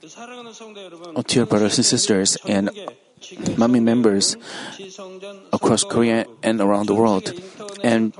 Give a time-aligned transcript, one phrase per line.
[0.00, 2.70] Dear brothers and sisters and
[3.60, 4.36] Manmin members
[5.52, 7.32] across Korea and around the world,
[7.84, 8.16] and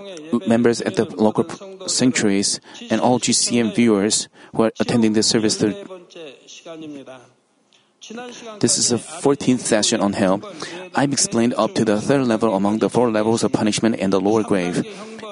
[0.46, 1.48] members at the local
[1.88, 5.56] sanctuaries, and all GCN viewers who are attending this service.
[5.56, 5.74] This
[8.76, 10.42] is the 14th session on hell.
[10.94, 14.20] I've explained up to the third level among the four levels of punishment in the
[14.20, 14.84] lower grave.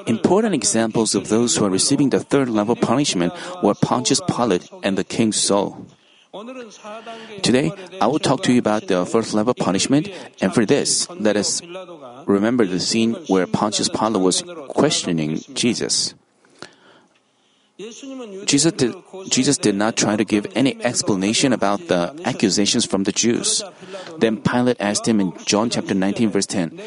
[0.07, 4.97] Important examples of those who are receiving the third level punishment were Pontius Pilate and
[4.97, 5.85] the King Saul.
[7.43, 10.09] Today, I will talk to you about the first level punishment,
[10.43, 11.63] and for this, let us
[12.27, 16.15] remember the scene where Pontius Pilate was questioning Jesus.
[17.79, 18.95] Jesus did,
[19.31, 23.63] Jesus did not try to give any explanation about the accusations from the Jews.
[24.19, 26.79] Then Pilate asked him in John chapter 19 verse 10,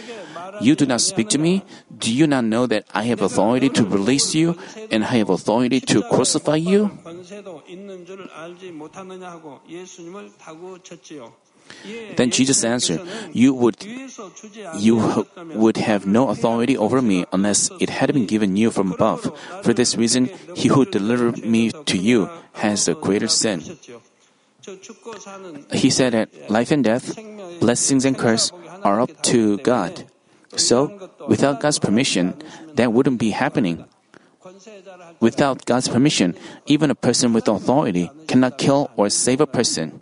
[0.61, 1.65] You do not speak to me?
[1.89, 4.55] Do you not know that I have authority to release you
[4.89, 6.91] and I have authority to crucify you?
[12.17, 13.79] Then Jesus answered, "You would,
[14.77, 19.31] you would have no authority over me unless it had been given you from above.
[19.63, 22.27] For this reason, he who delivered me to you
[22.59, 23.63] has the greater sin."
[25.71, 27.17] He said that life and death,
[27.63, 28.51] blessings and curse
[28.83, 30.05] are up to God.
[30.55, 32.35] So, without God's permission,
[32.75, 33.85] that wouldn't be happening.
[35.19, 36.35] Without God's permission,
[36.65, 40.01] even a person with authority cannot kill or save a person.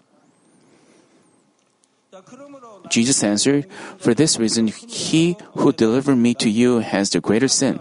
[2.89, 3.67] Jesus answered,
[3.99, 7.79] For this reason, he who delivered me to you has the greater sin.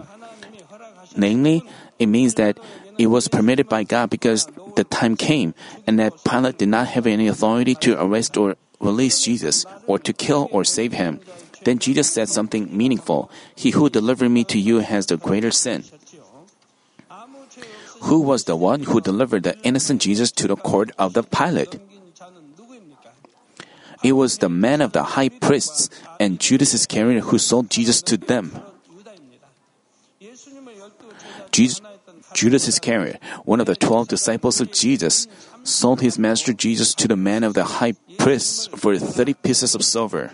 [1.15, 1.63] Namely,
[1.97, 2.59] it means that
[2.97, 5.55] it was permitted by God because the time came
[5.87, 10.13] and that Pilate did not have any authority to arrest or release Jesus or to
[10.13, 11.19] kill or save him.
[11.63, 13.29] Then Jesus said something meaningful.
[13.55, 15.83] He who delivered me to you has the greater sin.
[18.01, 21.79] Who was the one who delivered the innocent Jesus to the court of the Pilate?
[24.01, 28.15] It was the man of the high priests and Judas Iscariot who sold Jesus to
[28.15, 28.55] them.
[31.51, 31.81] Jesus,
[32.33, 35.27] Judas Iscariot, one of the twelve disciples of Jesus,
[35.63, 39.83] sold his master Jesus to the man of the high priests for 30 pieces of
[39.83, 40.31] silver.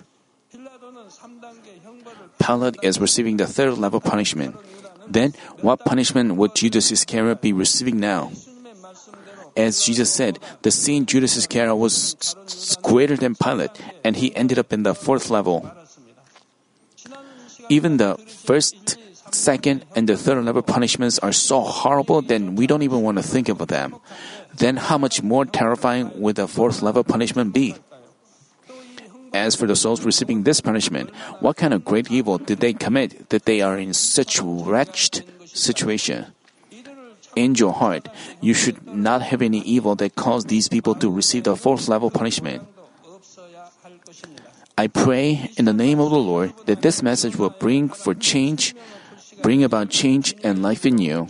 [2.40, 4.56] Pilate is receiving the third level punishment.
[5.08, 8.32] Then, what punishment would Judas Iscariot be receiving now?
[9.56, 12.36] As Jesus said, the sin Judas Iscariot was
[12.84, 13.72] greater than Pilate,
[14.04, 15.72] and he ended up in the fourth level.
[17.70, 18.98] Even the first,
[19.32, 23.24] second, and the third level punishments are so horrible that we don't even want to
[23.24, 23.96] think about them.
[24.56, 27.76] Then, how much more terrifying would the fourth level punishment be?
[29.36, 31.12] As for the souls receiving this punishment,
[31.44, 36.32] what kind of great evil did they commit that they are in such wretched situation?
[37.36, 38.08] in your heart,
[38.40, 42.10] you should not have any evil that caused these people to receive the fourth level
[42.10, 42.64] punishment.
[44.78, 48.76] I pray in the name of the Lord that this message will bring for change,
[49.42, 51.28] bring about change and life in you.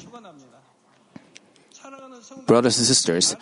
[2.46, 3.36] Brothers and sisters,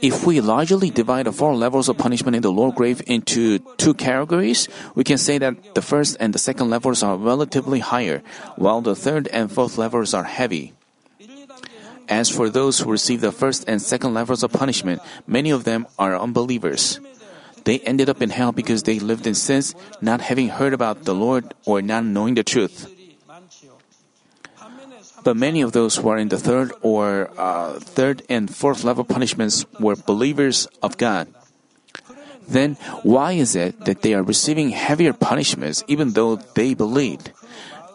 [0.00, 3.92] if we largely divide the four levels of punishment in the lower grave into two
[3.92, 8.22] categories, we can say that the first and the second levels are relatively higher,
[8.56, 10.72] while the third and fourth levels are heavy.
[12.08, 15.86] As for those who receive the first and second levels of punishment, many of them
[15.98, 17.00] are unbelievers.
[17.64, 21.14] They ended up in hell because they lived in sins, not having heard about the
[21.14, 22.95] Lord or not knowing the truth.
[25.26, 29.02] But many of those who are in the third or uh, third and fourth level
[29.02, 31.26] punishments were believers of God.
[32.46, 37.34] Then, why is it that they are receiving heavier punishments even though they believed?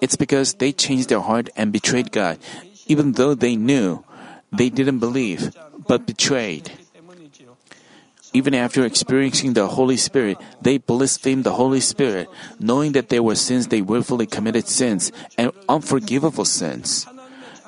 [0.04, 2.36] It's because they changed their heart and betrayed God,
[2.92, 4.04] even though they knew
[4.52, 5.56] they didn't believe,
[5.88, 6.84] but betrayed.
[8.34, 12.28] Even after experiencing the Holy Spirit, they blasphemed the Holy Spirit,
[12.60, 17.08] knowing that there were sins they willfully committed sins and unforgivable sins.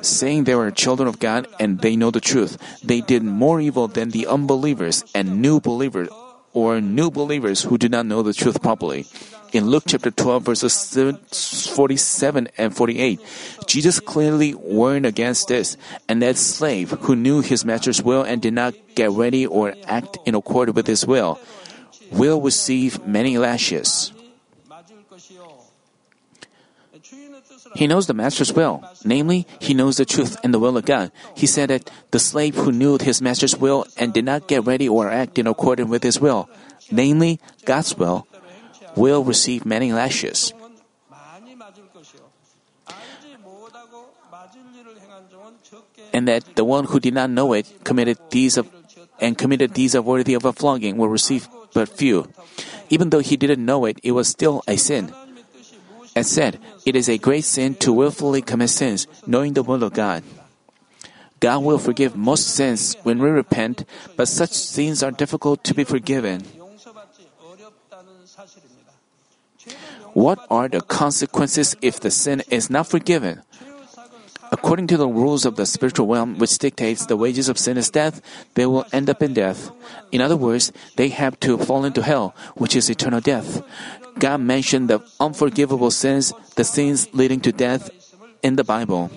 [0.03, 3.87] Saying they were children of God and they know the truth, they did more evil
[3.87, 6.09] than the unbelievers and new believers
[6.53, 9.07] or new believers who do not know the truth properly.
[9.53, 13.19] In Luke chapter 12 verses 47 and 48,
[13.65, 15.77] Jesus clearly warned against this,
[16.09, 20.17] and that slave who knew his master's will and did not get ready or act
[20.25, 21.39] in accord with his will
[22.11, 24.12] will receive many lashes.
[27.75, 31.11] He knows the master's will, namely, he knows the truth and the will of God.
[31.35, 34.87] He said that the slave who knew his master's will and did not get ready
[34.87, 36.49] or act in accordance with his will,
[36.91, 38.27] namely, God's will,
[38.95, 40.53] will receive many lashes.
[46.13, 48.69] And that the one who did not know it committed deeds of
[49.19, 52.27] and committed deeds worthy of a flogging will receive but few.
[52.89, 55.13] Even though he didn't know it, it was still a sin.
[56.15, 59.93] As said, it is a great sin to willfully commit sins, knowing the will of
[59.93, 60.23] God.
[61.39, 63.83] God will forgive most sins when we repent,
[64.15, 66.41] but such sins are difficult to be forgiven.
[70.13, 73.41] What are the consequences if the sin is not forgiven?
[74.53, 77.89] According to the rules of the spiritual realm, which dictates the wages of sin is
[77.89, 78.21] death,
[78.53, 79.71] they will end up in death.
[80.11, 83.65] In other words, they have to fall into hell, which is eternal death.
[84.19, 87.89] God mentioned the unforgivable sins, the sins leading to death,
[88.43, 89.09] in the Bible.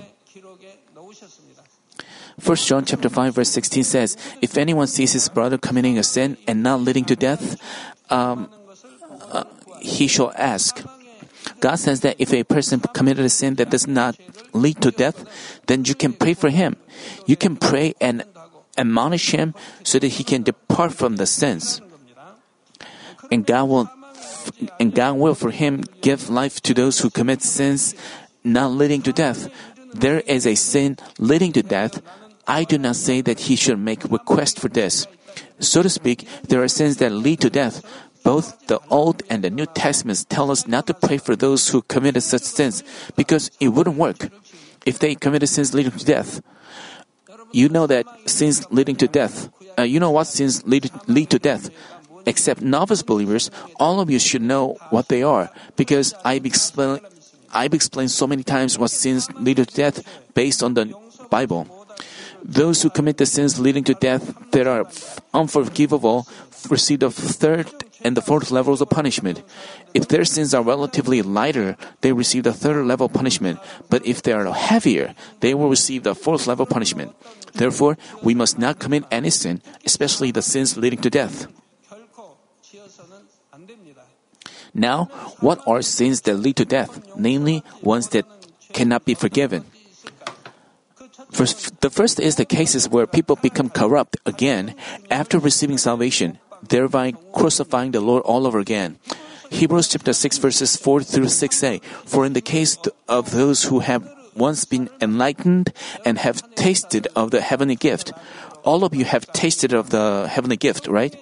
[2.43, 6.39] 1 John chapter 5 verse 16 says, If anyone sees his brother committing a sin
[6.47, 7.61] and not leading to death,
[8.09, 8.49] um,
[9.33, 9.45] uh,
[9.81, 10.83] he shall ask.
[11.61, 14.17] God says that if a person committed a sin that does not
[14.57, 15.25] lead to death,
[15.67, 16.77] then you can pray for him.
[17.27, 18.25] You can pray and
[18.77, 21.81] admonish him so that he can depart from the sins.
[23.31, 23.91] And God will
[24.79, 27.95] and God will for him give life to those who commit sins
[28.45, 29.51] not leading to death.
[29.93, 32.01] There is a sin leading to death.
[32.47, 35.07] I do not say that he should make request for this.
[35.59, 37.83] So to speak, there are sins that lead to death,
[38.23, 41.83] both the Old and the New Testaments tell us not to pray for those who
[41.83, 42.83] committed such sins
[43.17, 44.31] because it wouldn't work
[44.87, 46.41] if they committed sins leading to death.
[47.53, 51.39] You know that sins leading to death, uh, you know what sins lead, lead to
[51.39, 51.71] death.
[52.25, 57.01] Except novice believers, all of you should know what they are because I've explained,
[57.55, 60.03] I've explained so many times what sins lead to death
[60.35, 60.93] based on the
[61.31, 61.86] Bible.
[62.47, 64.87] Those who commit the sins leading to death that are
[65.35, 66.29] unforgivable
[66.71, 67.67] receive the third
[68.05, 69.43] and the fourth levels of punishment.
[69.95, 73.59] If their sins are relatively lighter, they receive the third level punishment.
[73.91, 77.17] But if they are heavier, they will receive the fourth level punishment.
[77.53, 81.49] Therefore, we must not commit any sin, especially the sins leading to death.
[84.73, 85.07] Now,
[85.41, 88.25] what are sins that lead to death, namely ones that
[88.73, 89.65] cannot be forgiven?
[91.37, 94.75] First, the first is the cases where people become corrupt again
[95.11, 98.99] after receiving salvation thereby crucifying the Lord all over again.
[99.51, 102.79] Hebrews chapter 6 verses 4 through 6 say, For in the case
[103.09, 105.73] of those who have once been enlightened
[106.05, 108.13] and have tasted of the heavenly gift,
[108.65, 111.15] all of you have tasted of the heavenly gift, right?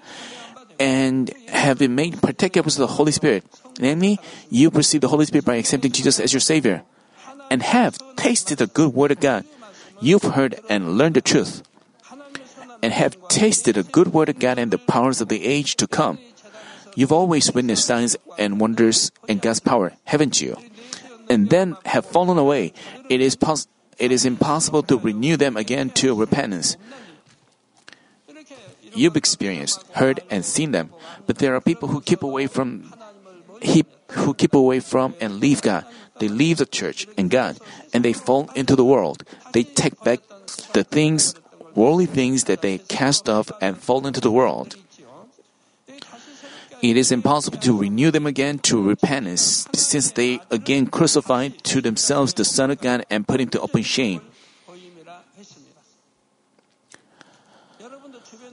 [0.79, 3.45] And have been made partakers of the Holy Spirit.
[3.79, 4.19] Namely,
[4.49, 6.83] you received the Holy Spirit by accepting Jesus as your Savior.
[7.51, 9.45] And have tasted the good word of God.
[10.05, 11.65] You've heard and learned the truth
[12.83, 15.87] and have tasted the good word of God and the powers of the age to
[15.87, 16.19] come.
[16.95, 20.61] You've always witnessed signs and wonders and God's power, haven't you?
[21.31, 22.75] And then have fallen away.
[23.09, 23.67] It is pos-
[23.97, 26.77] it is impossible to renew them again to repentance.
[28.93, 30.93] You've experienced, heard, and seen them,
[31.25, 32.93] but there are people who keep away from
[33.63, 33.87] he,
[34.21, 35.87] who keep away from and leave God.
[36.19, 37.59] They leave the church and God,
[37.93, 39.25] and they fall into the world.
[39.53, 40.21] They take back
[40.73, 41.35] the things
[41.75, 44.77] worldly things that they cast off and fall into the world.
[46.83, 52.35] It is impossible to renew them again to repentance, since they again crucified to themselves
[52.35, 54.21] the Son of God and put him to open shame.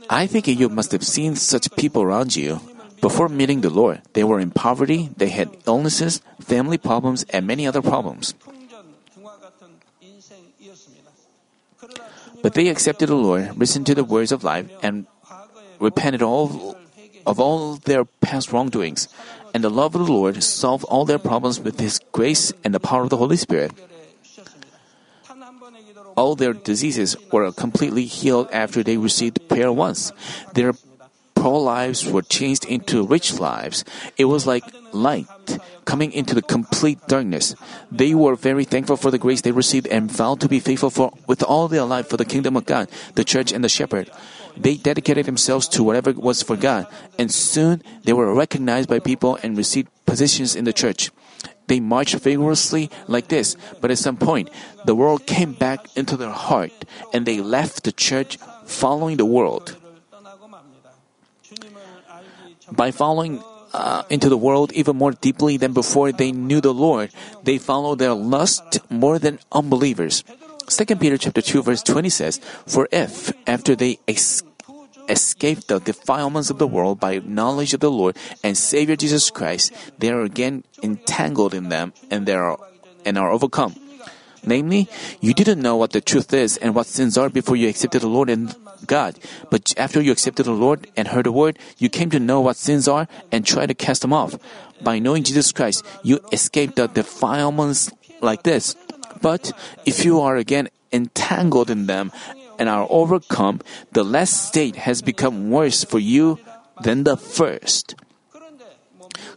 [0.09, 2.59] I think you must have seen such people around you.
[3.01, 7.65] Before meeting the Lord, they were in poverty, they had illnesses, family problems, and many
[7.65, 8.35] other problems.
[12.41, 15.05] But they accepted the Lord, listened to the words of life, and
[15.79, 16.77] repented all
[17.25, 19.07] of all their past wrongdoings.
[19.53, 22.79] And the love of the Lord solved all their problems with His grace and the
[22.79, 23.71] power of the Holy Spirit.
[26.15, 30.11] All their diseases were completely healed after they received prayer once.
[30.53, 30.73] Their
[31.41, 33.83] poor lives were changed into rich lives.
[34.15, 35.25] It was like light
[35.85, 37.55] coming into the complete darkness.
[37.91, 41.11] They were very thankful for the grace they received and vowed to be faithful for,
[41.25, 44.11] with all their life for the kingdom of God, the church, and the shepherd.
[44.55, 46.85] They dedicated themselves to whatever was for God,
[47.17, 51.09] and soon they were recognized by people and received positions in the church.
[51.65, 54.51] They marched vigorously like this, but at some point,
[54.85, 59.80] the world came back into their heart, and they left the church following the world.
[62.71, 67.11] By following uh, into the world even more deeply than before they knew the Lord.
[67.43, 70.23] They follow their lust more than unbelievers.
[70.67, 74.43] 2 Peter chapter 2 verse 20 says, For if, after they es-
[75.09, 79.73] escape the defilements of the world by knowledge of the Lord and Savior Jesus Christ,
[79.99, 82.57] they are again entangled in them and they are
[83.05, 83.75] and are overcome.
[84.43, 88.01] Namely, you didn't know what the truth is and what sins are before you accepted
[88.01, 88.55] the Lord and
[88.87, 89.19] God.
[89.49, 92.57] But after you accepted the Lord and heard the word, you came to know what
[92.57, 94.35] sins are and try to cast them off.
[94.81, 98.75] By knowing Jesus Christ, you escape the defilements like this.
[99.21, 99.51] But
[99.85, 102.11] if you are again entangled in them
[102.57, 106.39] and are overcome, the last state has become worse for you
[106.81, 107.95] than the first.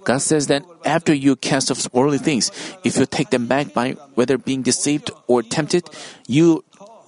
[0.05, 2.51] God says that after you cast off worldly things,
[2.85, 5.89] if you take them back by whether being deceived or tempted,
[6.27, 6.65] you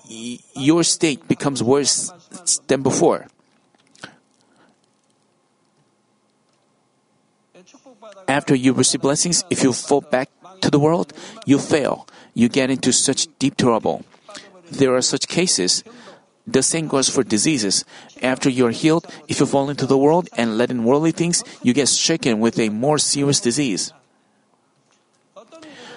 [0.09, 2.13] your state becomes worse
[2.69, 3.27] than before.
[8.29, 10.31] After you receive blessings, if you fall back
[10.61, 11.13] to the world,
[11.45, 12.07] you fail.
[12.35, 14.05] You get into such deep trouble.
[14.71, 15.83] There are such cases.
[16.47, 17.85] The same goes for diseases.
[18.23, 21.43] After you are healed, if you fall into the world and let in worldly things,
[21.63, 23.93] you get stricken with a more serious disease.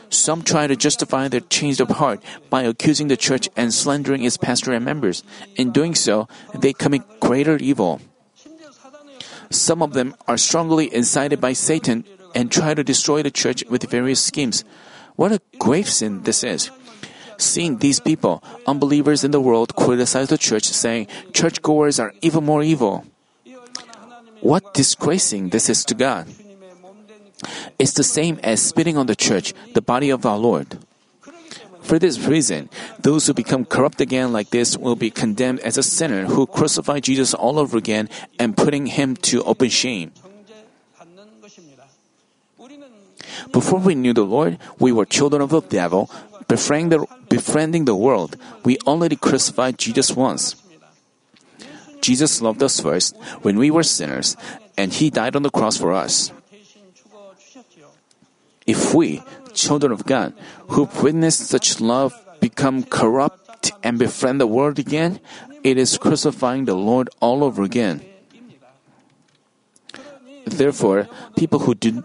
[0.10, 4.38] Some try to justify their change of heart by accusing the church and slandering its
[4.38, 5.24] pastor and members.
[5.56, 8.02] In doing so, they commit greater evil.
[9.52, 13.90] Some of them are strongly incited by Satan and try to destroy the church with
[13.90, 14.64] various schemes.
[15.16, 16.72] What a grave sin this is.
[17.40, 22.62] Seeing these people, unbelievers in the world, criticize the church, saying churchgoers are even more
[22.62, 23.06] evil.
[24.42, 26.28] What disgracing this is to God.
[27.80, 30.80] It's the same as spitting on the church, the body of our Lord.
[31.82, 32.70] For this reason,
[33.00, 37.04] those who become corrupt again like this will be condemned as a sinner who crucified
[37.04, 40.12] Jesus all over again and putting him to open shame.
[43.52, 46.12] Before we knew the Lord, we were children of the devil,
[46.50, 50.58] befriending the, befriending the world, we already crucified Jesus once.
[52.02, 53.16] Jesus loved us first
[53.46, 54.36] when we were sinners,
[54.76, 56.34] and He died on the cross for us.
[58.66, 60.34] If we, children of God,
[60.74, 65.20] who've witnessed such love, become corrupt and befriend the world again,
[65.64, 68.02] it is crucifying the Lord all over again.
[70.46, 72.04] Therefore, people who do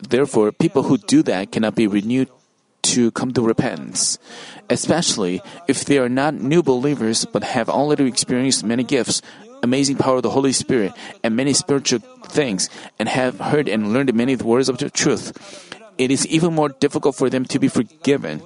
[0.00, 2.28] therefore people who do that cannot be renewed
[2.82, 4.18] to come to repentance,
[4.68, 9.22] especially if they are not new believers but have already experienced many gifts,
[9.62, 14.14] amazing power of the Holy Spirit, and many spiritual things, and have heard and learned
[14.14, 15.32] many words of the truth.
[15.98, 18.42] It is even more difficult for them to be forgiven.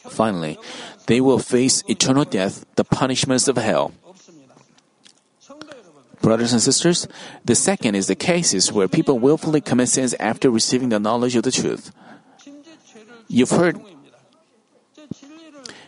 [0.00, 0.58] Finally,
[1.06, 3.92] they will face eternal death, the punishments of hell.
[6.20, 7.08] Brothers and sisters,
[7.44, 11.42] the second is the cases where people willfully commit sins after receiving the knowledge of
[11.42, 11.90] the truth.
[13.32, 13.80] You've heard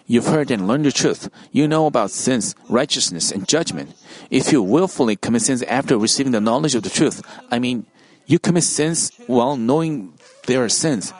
[0.06, 1.30] You've heard and learned the truth.
[1.50, 3.96] You know about sins, righteousness, and judgment.
[4.30, 7.86] If you willfully commit sins after receiving the knowledge of the truth, I mean,
[8.26, 10.12] you commit sins while knowing
[10.46, 11.12] there are sins.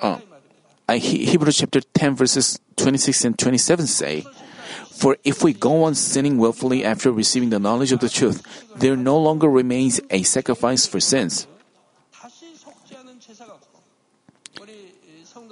[0.00, 0.20] Uh,
[0.88, 4.24] Hebrews chapter 10 verses 26 and 27 say,
[4.90, 8.40] For if we go on sinning willfully after receiving the knowledge of the truth,
[8.76, 11.46] there no longer remains a sacrifice for sins.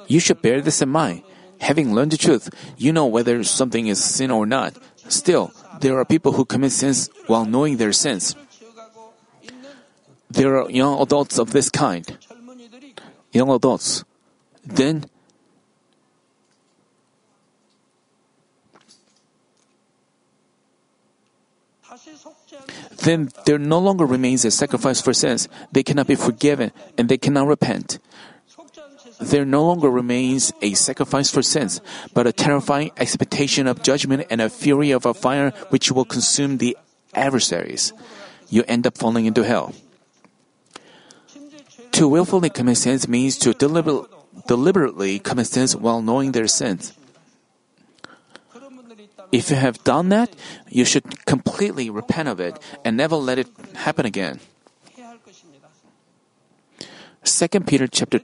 [0.09, 1.23] You should bear this in mind.
[1.61, 4.75] Having learned the truth, you know whether something is sin or not.
[5.09, 8.35] Still, there are people who commit sins while knowing their sins.
[10.31, 12.17] There are young adults of this kind.
[13.33, 14.05] Young adults.
[14.65, 15.05] Then,
[23.05, 25.49] then there no longer remains a sacrifice for sins.
[25.73, 27.99] They cannot be forgiven and they cannot repent
[29.21, 31.81] there no longer remains a sacrifice for sins,
[32.15, 36.59] but a terrifying expectation of judgment and a fury of a fire which will consume
[36.59, 36.77] the
[37.15, 37.93] adversaries.
[38.49, 39.75] You end up falling into hell.
[41.93, 44.07] To willfully commit sins means to deliber-
[44.47, 46.95] deliberately commit sins while knowing their sins.
[49.33, 50.31] If you have done that,
[50.69, 54.41] you should completely repent of it and never let it happen again.
[57.25, 58.21] 2 Peter chapter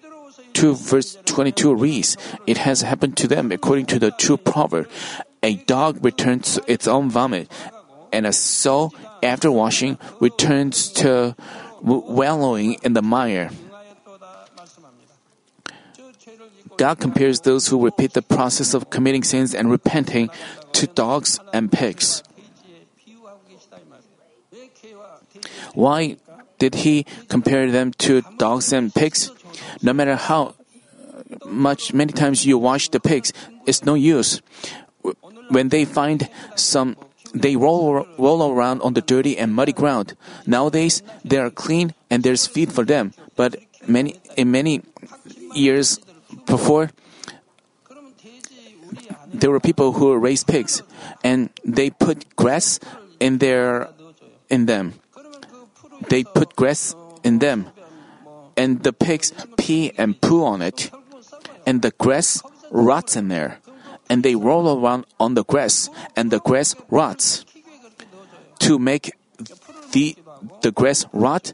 [0.55, 4.89] 2 verse 22 reads, It has happened to them according to the true proverb.
[5.43, 7.51] A dog returns its own vomit,
[8.13, 11.37] and a soul, after washing, returns to
[11.83, 13.51] wallowing in the mire.
[16.77, 20.31] God compares those who repeat the process of committing sins and repenting
[20.73, 22.23] to dogs and pigs.
[25.75, 26.17] Why
[26.59, 29.31] did he compare them to dogs and pigs?
[29.83, 30.55] No matter how
[31.47, 33.33] much, many times you wash the pigs,
[33.67, 34.41] it's no use.
[35.49, 36.97] When they find some,
[37.35, 40.17] they roll, roll around on the dirty and muddy ground.
[40.47, 43.13] Nowadays, they are clean and there's feed for them.
[43.37, 43.57] But
[43.87, 44.83] many, in many
[45.55, 46.01] years
[46.47, 46.91] before,
[49.35, 50.83] there were people who raised pigs,
[51.23, 52.79] and they put grass
[53.19, 53.89] in their
[54.49, 54.95] in them.
[56.09, 56.95] They put grass
[57.25, 57.67] in them,
[58.57, 60.91] and the pigs pee and poo on it,
[61.67, 63.59] and the grass rots in there,
[64.09, 67.45] and they roll around on the grass, and the grass rots.
[68.61, 69.13] To make
[69.93, 70.17] the
[70.63, 71.53] the grass rot,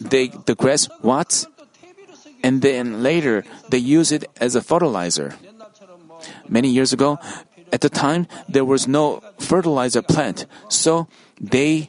[0.00, 1.46] they the grass rots,
[2.42, 5.34] and then later they use it as a fertilizer.
[6.48, 7.18] Many years ago,
[7.72, 11.08] at the time there was no fertilizer plant, so
[11.40, 11.88] they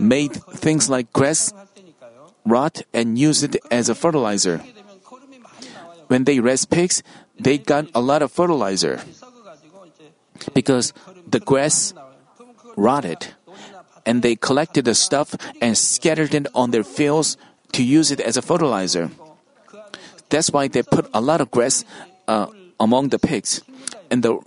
[0.00, 1.52] made things like grass
[2.44, 4.64] rot and use it as a fertilizer.
[6.08, 7.02] When they raised pigs,
[7.38, 9.00] they got a lot of fertilizer
[10.54, 10.92] because
[11.28, 11.94] the grass
[12.76, 13.28] rotted
[14.06, 17.36] and they collected the stuff and scattered it on their fields
[17.72, 19.10] to use it as a fertilizer.
[20.30, 21.84] That's why they put a lot of grass
[22.26, 22.46] uh,
[22.78, 23.62] among the pigs,
[24.10, 24.38] and the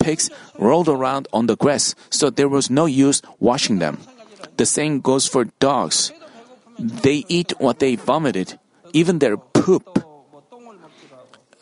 [0.00, 3.98] pigs rolled around on the grass, so there was no use washing them.
[4.58, 6.12] The same goes for dogs.
[6.78, 8.58] They eat what they vomited,
[8.92, 9.86] even their poop.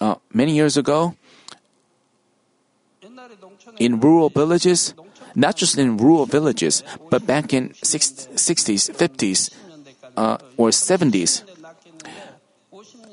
[0.01, 1.15] Uh, many years ago,
[3.79, 4.95] in rural villages,
[5.35, 8.29] not just in rural villages, but back in 60s,
[8.93, 9.51] 50s,
[10.17, 11.45] uh, or 70s,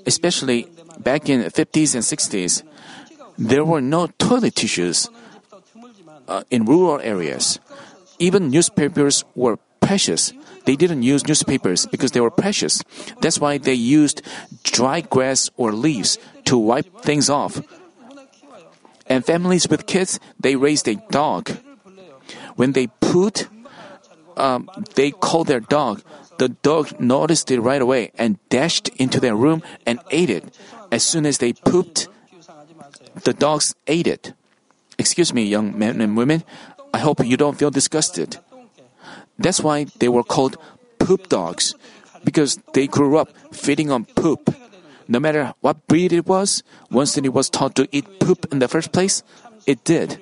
[0.05, 0.67] especially
[0.99, 2.63] back in 50s and 60s,
[3.37, 5.09] there were no toilet tissues
[6.27, 7.59] uh, in rural areas.
[8.19, 10.31] Even newspapers were precious.
[10.65, 12.81] They didn't use newspapers because they were precious.
[13.19, 14.23] That's why they used
[14.63, 17.61] dry grass or leaves to wipe things off.
[19.07, 21.51] And families with kids, they raised a dog.
[22.55, 23.47] When they put,
[24.37, 26.01] um, they called their dog.
[26.39, 30.57] The dog noticed it right away and dashed into their room and ate it.
[30.91, 32.07] As soon as they pooped,
[33.23, 34.33] the dogs ate it.
[34.97, 36.43] Excuse me, young men and women.
[36.93, 38.39] I hope you don't feel disgusted.
[39.37, 40.57] That's why they were called
[40.99, 41.75] poop dogs,
[42.23, 44.53] because they grew up feeding on poop.
[45.07, 48.67] No matter what breed it was, once it was taught to eat poop in the
[48.67, 49.23] first place,
[49.65, 50.19] it did.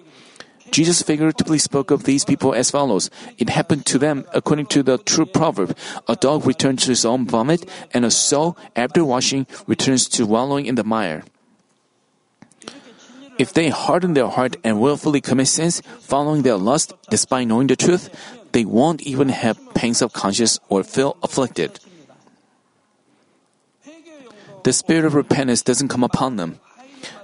[0.71, 4.97] Jesus figuratively spoke of these people as follows It happened to them according to the
[4.97, 5.75] true proverb
[6.07, 10.65] A dog returns to his own vomit, and a sow, after washing, returns to wallowing
[10.65, 11.23] in the mire.
[13.37, 17.75] If they harden their heart and willfully commit sins, following their lust despite knowing the
[17.75, 18.09] truth,
[18.51, 21.79] they won't even have pangs of conscience or feel afflicted.
[24.63, 26.59] The spirit of repentance doesn't come upon them.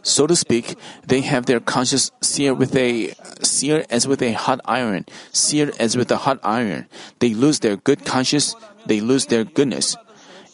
[0.01, 3.13] So to speak, they have their conscience seared with a
[3.43, 6.87] seared as with a hot iron, seared as with a hot iron.
[7.19, 9.95] They lose their good conscience, they lose their goodness.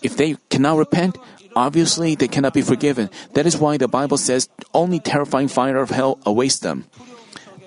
[0.01, 1.17] If they cannot repent,
[1.55, 3.09] obviously they cannot be forgiven.
[3.33, 6.85] That is why the Bible says only terrifying fire of hell awaits them.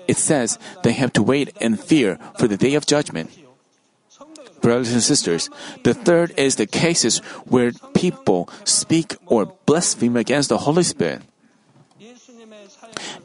[0.07, 3.29] It says they have to wait and fear for the day of judgment.
[4.61, 5.49] Brothers and sisters,
[5.83, 11.21] the third is the cases where people speak or blaspheme against the Holy Spirit.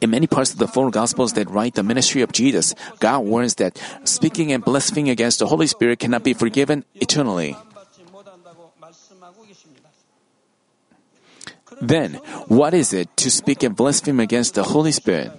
[0.01, 3.55] In many parts of the four Gospels that write the ministry of Jesus, God warns
[3.55, 7.55] that speaking and blaspheming against the Holy Spirit cannot be forgiven eternally.
[11.81, 12.15] Then,
[12.47, 15.31] what is it to speak and blaspheme against the Holy Spirit?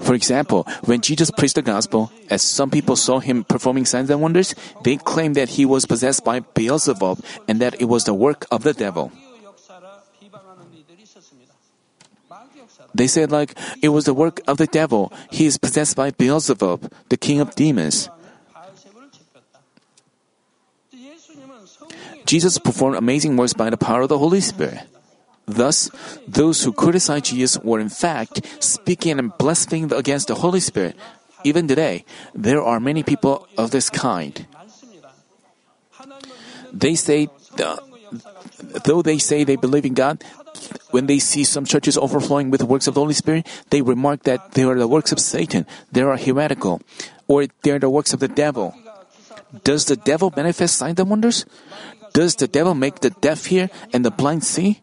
[0.00, 4.20] For example, when Jesus preached the gospel, as some people saw him performing signs and
[4.20, 8.46] wonders, they claimed that he was possessed by Beelzebub and that it was the work
[8.50, 9.12] of the devil.
[12.94, 15.12] They said like it was the work of the devil.
[15.30, 18.08] He is possessed by Beelzebub, the king of demons.
[22.24, 24.80] Jesus performed amazing works by the power of the Holy Spirit.
[25.46, 25.90] Thus,
[26.26, 30.96] those who criticized Jesus were in fact speaking and blaspheming against the Holy Spirit.
[31.44, 32.04] Even today,
[32.34, 34.46] there are many people of this kind.
[36.72, 37.28] They say,
[37.62, 37.76] uh,
[38.84, 40.24] though they say they believe in God,
[40.90, 44.52] when they see some churches overflowing with works of the Holy Spirit, they remark that
[44.52, 46.80] they are the works of Satan, they are heretical,
[47.28, 48.74] or they are the works of the devil.
[49.62, 51.44] Does the devil manifest signs and wonders?
[52.12, 54.80] Does the devil make the deaf hear and the blind see?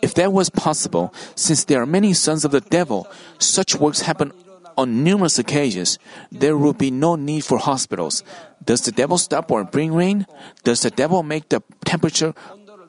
[0.00, 3.08] If that was possible, since there are many sons of the devil,
[3.38, 4.32] such works happen
[4.76, 5.98] on numerous occasions,
[6.30, 8.22] there would be no need for hospitals.
[8.64, 10.26] Does the devil stop or bring rain?
[10.62, 12.32] Does the devil make the temperature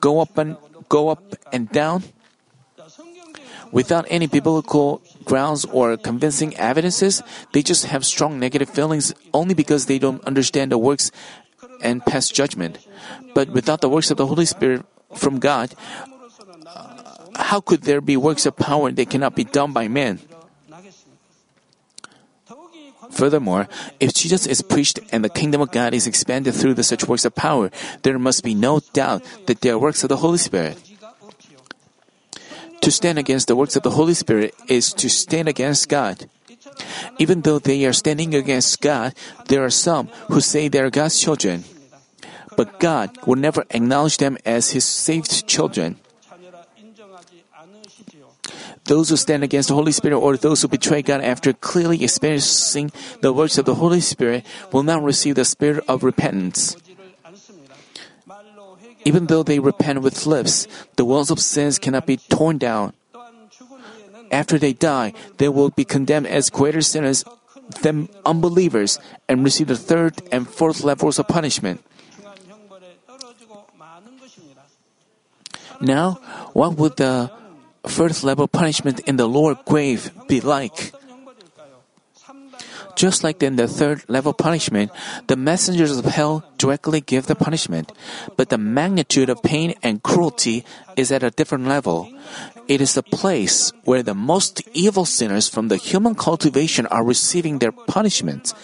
[0.00, 0.56] go up and
[0.88, 2.04] go up and down?
[3.72, 9.86] Without any biblical grounds or convincing evidences, they just have strong negative feelings only because
[9.86, 11.10] they don't understand the works
[11.82, 12.78] and pass judgment.
[13.34, 15.74] But without the works of the Holy Spirit from God,
[17.40, 20.20] how could there be works of power that cannot be done by man?
[23.10, 27.08] Furthermore, if Jesus is preached and the kingdom of God is expanded through the such
[27.08, 27.70] works of power,
[28.02, 30.78] there must be no doubt that they are works of the Holy Spirit.
[32.80, 36.30] To stand against the works of the Holy Spirit is to stand against God.
[37.18, 39.12] Even though they are standing against God,
[39.48, 41.64] there are some who say they are God's children.
[42.56, 46.00] But God will never acknowledge them as His saved children.
[48.90, 52.90] Those who stand against the Holy Spirit or those who betray God after clearly experiencing
[53.22, 56.74] the works of the Holy Spirit will not receive the spirit of repentance.
[59.04, 62.92] Even though they repent with lips, the walls of sins cannot be torn down.
[64.32, 67.22] After they die, they will be condemned as greater sinners
[67.86, 68.98] than unbelievers
[69.30, 71.78] and receive the third and fourth levels of punishment.
[75.80, 76.18] Now,
[76.58, 77.30] what would the
[77.86, 80.92] first level punishment in the lower grave be like?
[82.96, 84.90] Just like in the third level punishment,
[85.26, 87.92] the messengers of hell directly give the punishment,
[88.36, 90.64] but the magnitude of pain and cruelty
[90.96, 92.12] is at a different level.
[92.68, 97.58] It is the place where the most evil sinners from the human cultivation are receiving
[97.58, 98.54] their punishments.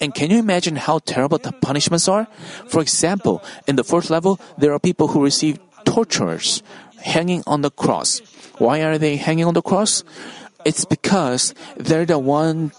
[0.00, 2.28] And can you imagine how terrible the punishments are?
[2.68, 6.62] For example, in the fourth level, there are people who receive tortures,
[7.00, 8.20] hanging on the cross.
[8.58, 10.04] Why are they hanging on the cross?
[10.64, 12.72] It's because they're the one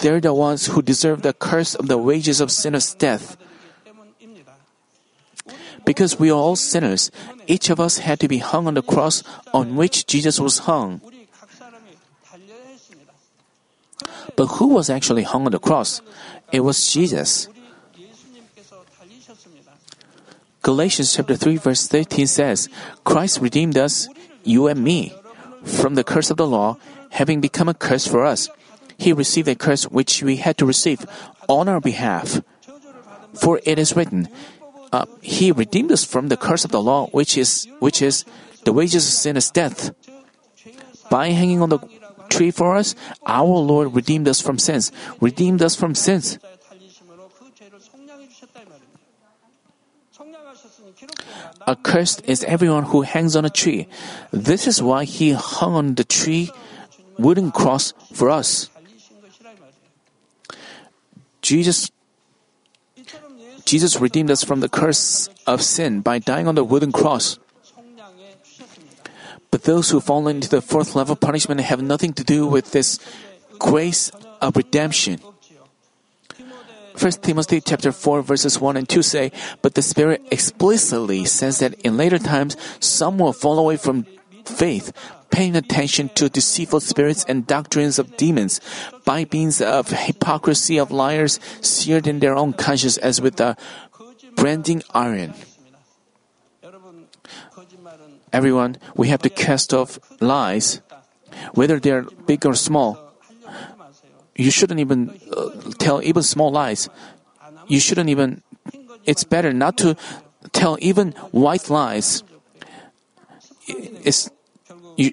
[0.00, 3.36] they're the ones who deserve the curse of the wages of sinners death.
[5.84, 7.10] Because we are all sinners,
[7.46, 11.00] each of us had to be hung on the cross on which Jesus was hung.
[14.36, 16.00] But who was actually hung on the cross?
[16.52, 17.48] It was Jesus.
[20.62, 22.68] Galatians chapter 3 verse 13 says,
[23.04, 24.08] Christ redeemed us,
[24.44, 25.14] you and me,
[25.64, 26.76] from the curse of the law,
[27.10, 28.48] having become a curse for us.
[28.96, 31.06] He received a curse which we had to receive
[31.48, 32.42] on our behalf.
[33.34, 34.28] For it is written,
[34.92, 38.24] uh, He redeemed us from the curse of the law, which is which is
[38.64, 39.94] the wages of sin is death.
[41.10, 41.80] By hanging on the
[42.28, 42.94] tree for us,
[43.26, 46.38] our Lord redeemed us from sins, redeemed us from sins.
[51.70, 53.86] Accursed is everyone who hangs on a tree.
[54.34, 56.50] This is why he hung on the tree
[57.16, 58.66] wooden cross for us.
[61.42, 61.94] Jesus
[63.64, 67.38] Jesus redeemed us from the curse of sin by dying on the wooden cross.
[69.52, 72.98] But those who fall into the fourth level punishment have nothing to do with this
[73.62, 74.10] grace
[74.42, 75.22] of redemption.
[77.00, 79.32] 1 Timothy chapter 4 verses 1 and 2 say,
[79.62, 84.04] But the Spirit explicitly says that in later times some will fall away from
[84.44, 84.92] faith,
[85.30, 88.60] paying attention to deceitful spirits and doctrines of demons,
[89.06, 93.56] by means of hypocrisy of liars seared in their own conscience as with a
[94.36, 95.32] branding iron.
[98.30, 100.82] Everyone, we have to cast off lies,
[101.54, 103.09] whether they are big or small
[104.40, 106.88] you shouldn't even uh, tell even small lies.
[107.68, 108.42] You shouldn't even,
[109.04, 109.96] it's better not to
[110.52, 112.24] tell even white lies.
[113.68, 114.30] It's,
[114.96, 115.12] you,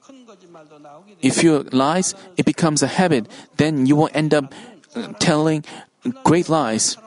[1.21, 4.55] if you lies, it becomes a habit, then you will end up
[5.19, 5.63] telling
[6.23, 6.97] great lies.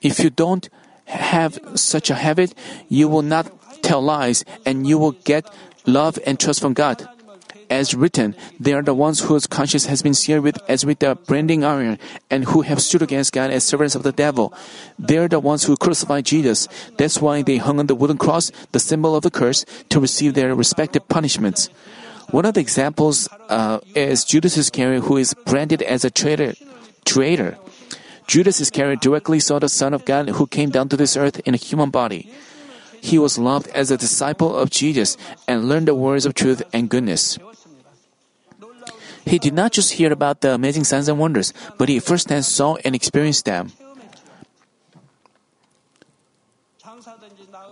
[0.00, 0.68] If you don't
[1.04, 2.54] have such a habit,
[2.88, 5.44] you will not tell lies and you will get
[5.84, 7.06] love and trust from God
[7.70, 11.14] as written, they are the ones whose conscience has been seared with as with the
[11.14, 14.52] branding iron, and who have stood against God as servants of the devil.
[14.98, 16.68] They are the ones who crucified Jesus.
[16.98, 20.34] That's why they hung on the wooden cross, the symbol of the curse, to receive
[20.34, 21.70] their respective punishments.
[22.30, 26.54] One of the examples uh, is Judas Iscariot, who is branded as a traitor.
[27.04, 27.58] Traitor.
[28.26, 31.54] Judas Iscariot directly saw the Son of God who came down to this earth in
[31.54, 32.30] a human body.
[33.00, 35.16] He was loved as a disciple of Jesus
[35.48, 37.38] and learned the words of truth and goodness.
[39.30, 42.74] He did not just hear about the amazing signs and wonders, but he firsthand saw
[42.82, 43.70] and experienced them.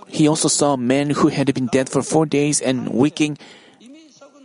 [0.07, 3.38] He also saw men who had been dead for four days and waking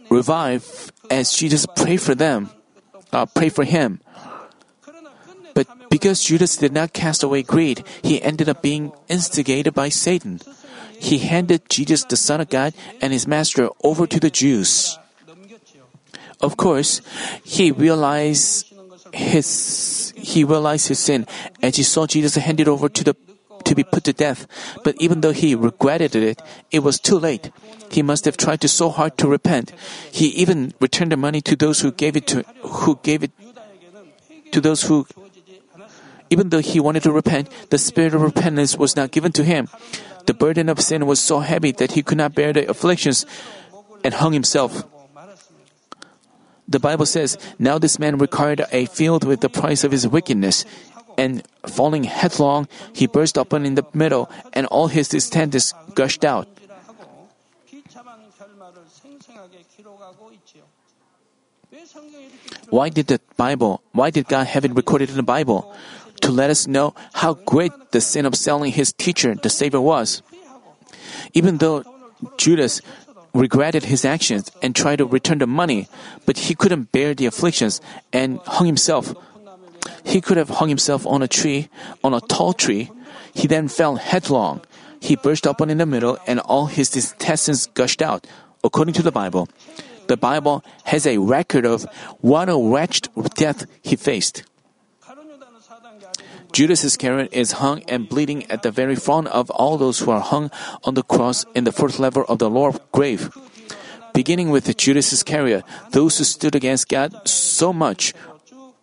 [0.09, 2.49] revive as Jesus prayed for them,
[3.13, 4.01] uh, pray for him.
[5.53, 10.41] But because Judas did not cast away greed, he ended up being instigated by Satan.
[10.97, 14.97] He handed Jesus, the Son of God, and his master over to the Jews.
[16.43, 16.99] Of course,
[17.43, 18.67] he realized
[19.15, 21.25] his he realized his sin
[21.61, 23.15] and he saw Jesus handed over to the
[23.63, 24.45] to be put to death,
[24.83, 27.49] but even though he regretted it, it was too late.
[27.89, 29.71] He must have tried so hard to repent.
[30.11, 32.43] He even returned the money to those who gave it to
[32.83, 33.31] who gave it
[34.51, 35.07] to those who
[36.29, 39.69] even though he wanted to repent, the spirit of repentance was not given to him.
[40.25, 43.25] The burden of sin was so heavy that he could not bear the afflictions
[44.03, 44.83] and hung himself.
[46.67, 50.65] The Bible says, Now this man required a field with the price of his wickedness,
[51.17, 56.47] and falling headlong, he burst open in the middle, and all his descendants gushed out.
[62.69, 65.75] Why did the Bible, why did God have it recorded in the Bible?
[66.21, 70.21] To let us know how great the sin of selling his teacher, the Savior, was.
[71.33, 71.83] Even though
[72.37, 72.81] Judas
[73.33, 75.87] regretted his actions and tried to return the money,
[76.25, 79.13] but he couldn't bear the afflictions and hung himself.
[80.03, 81.69] He could have hung himself on a tree,
[82.03, 82.91] on a tall tree.
[83.33, 84.61] He then fell headlong.
[84.99, 88.27] He burst open in the middle and all his intestines gushed out,
[88.63, 89.49] according to the Bible.
[90.07, 91.83] The Bible has a record of
[92.19, 94.43] what a wretched death he faced.
[96.53, 100.21] Judas Iscariot is hung and bleeding at the very front of all those who are
[100.21, 100.51] hung
[100.83, 103.35] on the cross in the fourth level of the lower grave.
[104.13, 108.13] Beginning with Judas Iscariot, those who stood against God so much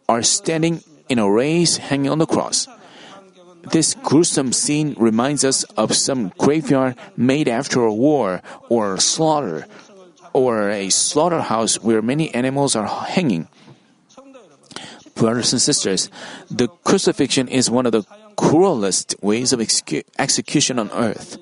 [0.09, 2.67] are standing in a race hanging on the cross.
[3.71, 9.67] This gruesome scene reminds us of some graveyard made after a war or slaughter,
[10.33, 13.47] or a slaughterhouse where many animals are hanging.
[15.21, 16.09] Brothers and sisters,
[16.51, 21.37] the crucifixion is one of the cruelest ways of execution on earth.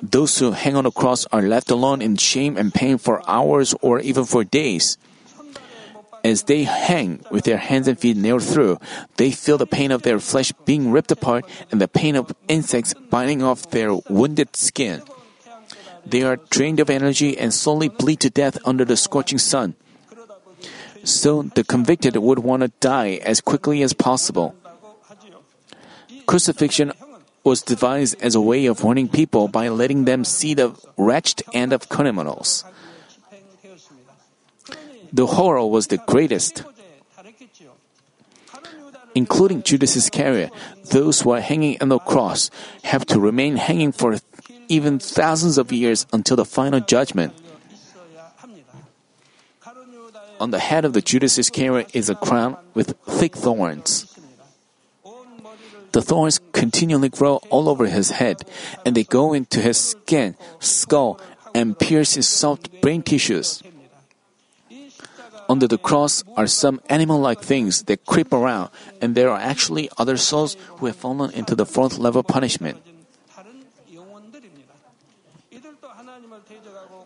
[0.00, 3.74] Those who hang on a cross are left alone in shame and pain for hours
[3.82, 4.96] or even for days.
[6.22, 8.78] As they hang with their hands and feet nailed through,
[9.16, 12.94] they feel the pain of their flesh being ripped apart and the pain of insects
[12.94, 15.02] biting off their wounded skin.
[16.06, 19.74] They are drained of energy and slowly bleed to death under the scorching sun.
[21.04, 24.54] So the convicted would want to die as quickly as possible.
[26.26, 26.92] Crucifixion
[27.42, 31.72] was devised as a way of warning people by letting them see the wretched end
[31.72, 32.64] of criminals.
[35.12, 36.62] The horror was the greatest.
[39.14, 40.52] Including Judas Iscariot,
[40.92, 42.50] those who are hanging on the cross
[42.84, 44.18] have to remain hanging for
[44.68, 47.34] even thousands of years until the final judgment.
[50.40, 54.08] On the head of the Judas Iscariot is a crown with thick thorns.
[55.92, 58.48] The thorns continually grow all over his head,
[58.86, 61.20] and they go into his skin, skull,
[61.54, 63.62] and pierce his soft brain tissues.
[65.46, 68.70] Under the cross are some animal like things that creep around,
[69.02, 72.80] and there are actually other souls who have fallen into the fourth level punishment.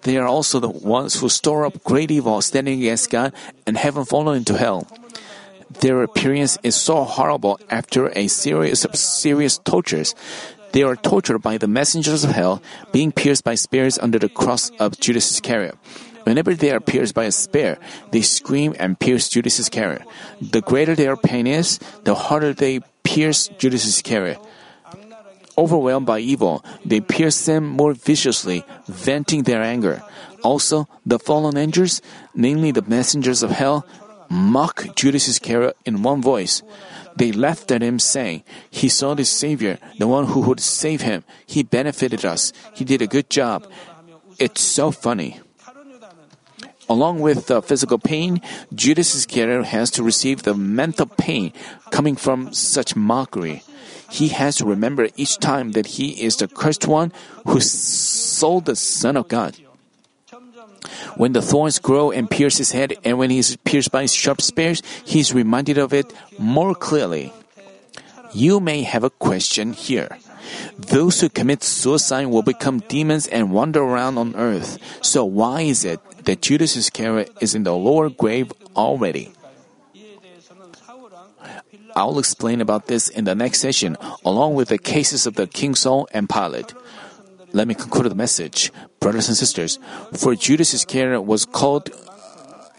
[0.04, 3.32] They are also the ones who store up great evil standing against God
[3.66, 4.86] and haven't fallen into hell.
[5.80, 10.14] Their appearance is so horrible after a series of serious tortures.
[10.72, 12.62] They are tortured by the messengers of hell,
[12.92, 15.76] being pierced by spears under the cross of Judas Iscariot.
[16.24, 17.78] Whenever they are pierced by a spear,
[18.10, 20.02] they scream and pierce Judas Iscariot.
[20.40, 24.38] The greater their pain is, the harder they pierce Judas Iscariot.
[25.56, 30.02] Overwhelmed by evil, they pierce them more viciously, venting their anger.
[30.42, 32.02] Also, the fallen angels,
[32.34, 33.86] namely the messengers of hell,
[34.28, 36.62] mock Judas Iscariot in one voice.
[37.16, 41.22] They laughed at him, saying, He saw the Savior, the one who would save him.
[41.46, 42.52] He benefited us.
[42.74, 43.70] He did a good job.
[44.40, 45.40] It's so funny.
[46.88, 48.42] Along with the physical pain,
[48.74, 51.52] Judas Iscariot has to receive the mental pain
[51.90, 53.62] coming from such mockery
[54.14, 57.10] he has to remember each time that he is the cursed one
[57.50, 59.58] who sold the Son of God.
[61.16, 64.40] When the thorns grow and pierce his head, and when he is pierced by sharp
[64.40, 67.32] spears, he is reminded of it more clearly.
[68.32, 70.18] You may have a question here.
[70.78, 74.78] Those who commit suicide will become demons and wander around on earth.
[75.02, 79.34] So why is it that Judas Iscariot is in the lower grave already?
[81.96, 85.74] I'll explain about this in the next session, along with the cases of the King
[85.74, 86.74] Saul and Pilate.
[87.52, 88.72] Let me conclude the message.
[88.98, 89.78] Brothers and sisters,
[90.12, 92.14] for Judas Iscariot was called uh,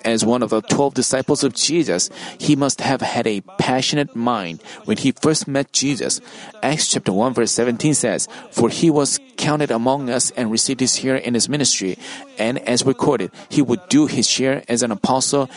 [0.04, 4.62] as one of the twelve disciples of Jesus, he must have had a passionate mind
[4.84, 6.20] when he first met Jesus.
[6.62, 10.98] Acts chapter 1 verse 17 says, For he was counted among us and received his
[11.00, 11.98] share in his ministry,
[12.38, 15.50] and as recorded, he would do his share as an apostle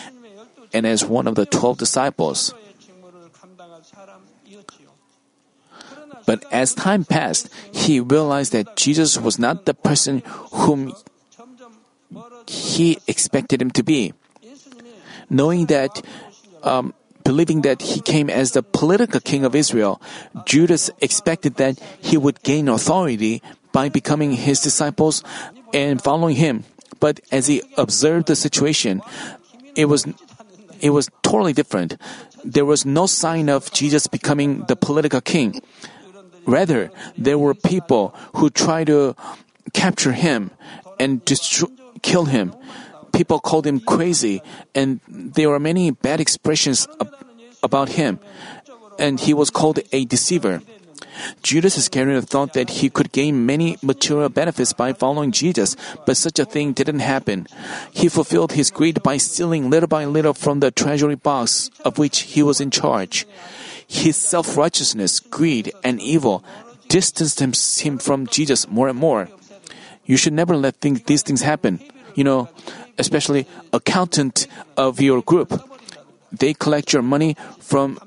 [0.73, 2.55] and as one of the twelve disciples.
[6.29, 10.21] But as time passed, he realized that Jesus was not the person
[10.53, 10.93] whom
[12.45, 14.13] he expected him to be.
[15.31, 16.05] Knowing that,
[16.63, 16.93] um,
[17.25, 20.03] believing that he came as the political king of Israel,
[20.45, 23.41] Judas expected that he would gain authority
[23.73, 25.25] by becoming his disciples
[25.73, 26.65] and following him.
[27.01, 29.01] But as he observed the situation,
[29.75, 30.05] it was
[30.85, 31.97] it was totally different.
[32.45, 35.65] There was no sign of Jesus becoming the political king.
[36.49, 39.15] Rather, there were people who tried to
[39.75, 40.51] capture him
[40.99, 41.69] and destroy,
[42.01, 42.57] kill him.
[43.13, 44.41] People called him crazy,
[44.75, 46.89] and there were many bad expressions
[47.63, 48.19] about him,
[48.99, 50.63] and he was called a deceiver.
[51.43, 56.39] Judas Iscariot thought that he could gain many material benefits by following Jesus, but such
[56.39, 57.47] a thing didn't happen.
[57.93, 62.33] He fulfilled his greed by stealing little by little from the treasury box of which
[62.33, 63.27] he was in charge.
[63.89, 66.45] His self righteousness, greed, and evil
[66.89, 67.41] distanced
[67.81, 69.29] him from Jesus more and more.
[70.05, 71.81] You should never let things, these things happen.
[72.15, 72.49] You know,
[72.99, 74.47] especially accountant
[74.77, 75.53] of your group.
[76.31, 77.99] They collect your money from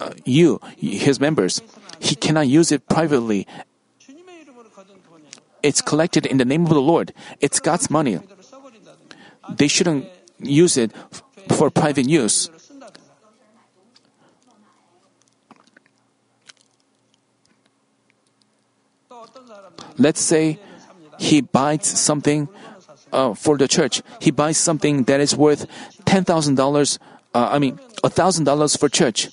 [0.00, 1.60] uh, you, his members
[2.00, 3.46] he cannot use it privately.
[5.62, 7.12] It's collected in the name of the Lord.
[7.40, 8.20] It's God's money.
[9.50, 10.06] They shouldn't
[10.38, 10.92] use it
[11.50, 12.50] for private use.
[19.98, 20.58] Let's say
[21.18, 22.48] he buys something
[23.12, 24.02] uh, for the church.
[24.20, 25.66] He buys something that is worth
[26.04, 26.98] ten thousand uh, dollars.
[27.34, 29.28] I mean, a thousand dollars for church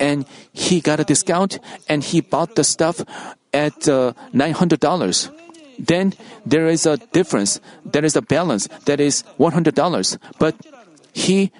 [0.00, 3.04] and he got a discount and he bought the stuff
[3.52, 5.36] at uh, $900.
[5.78, 7.60] Then there is a difference.
[7.84, 10.18] There is a balance that is $100.
[10.38, 10.56] But
[11.12, 11.52] he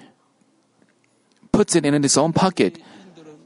[1.51, 2.79] puts it in his own pocket.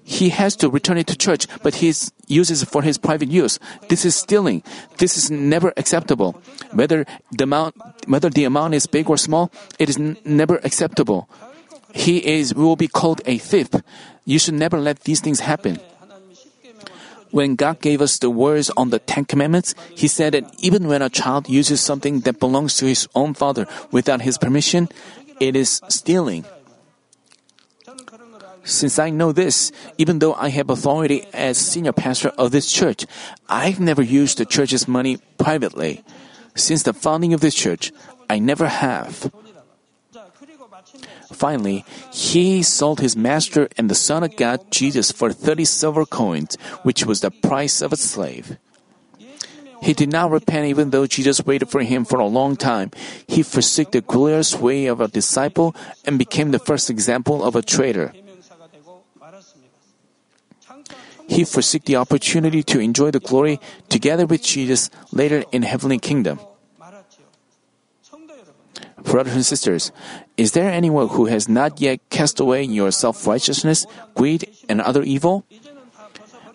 [0.06, 1.92] He has to return it to church, but he
[2.30, 3.58] uses it for his private use.
[3.90, 4.62] This is stealing.
[5.02, 6.38] This is never acceptable.
[6.72, 7.74] Whether the amount,
[8.06, 11.28] whether the amount is big or small, it is n- never acceptable.
[11.92, 13.70] He is will be called a thief.
[14.30, 15.82] You should never let these things happen.
[17.32, 21.02] When God gave us the words on the Ten Commandments, He said that even when
[21.02, 24.88] a child uses something that belongs to his own father without his permission,
[25.42, 26.46] it is stealing.
[28.66, 33.06] Since I know this, even though I have authority as senior pastor of this church,
[33.48, 36.04] I've never used the church's money privately.
[36.56, 37.94] Since the founding of this church,
[38.28, 39.32] I never have.
[41.32, 46.58] Finally, he sold his master and the Son of God, Jesus, for 30 silver coins,
[46.82, 48.58] which was the price of a slave.
[49.84, 52.90] He did not repent even though Jesus waited for him for a long time.
[53.28, 55.76] He forsook the glorious way of a disciple
[56.06, 58.12] and became the first example of a traitor.
[61.28, 63.60] He forsook the opportunity to enjoy the glory
[63.90, 66.40] together with Jesus later in heavenly kingdom.
[69.04, 69.92] Brothers and sisters,
[70.36, 73.86] is there anyone who has not yet cast away your self righteousness,
[74.16, 75.46] greed, and other evil?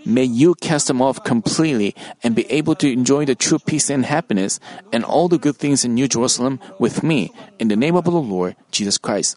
[0.04, 4.04] May you cast them off completely and be able to enjoy the true peace and
[4.04, 4.59] happiness
[4.92, 8.11] and all the good things in New Jerusalem with me, in the name of the
[8.11, 9.37] Lord Jesus Christ.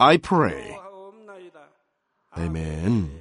[0.00, 0.78] I pray.
[2.36, 3.17] Amen.